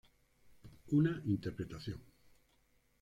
[0.87, 2.01] Una interpretación".